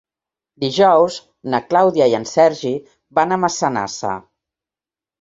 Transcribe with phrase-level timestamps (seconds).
[0.63, 1.17] Dijous
[1.55, 2.75] na Clàudia i en Sergi
[3.21, 4.19] van a Massanassa.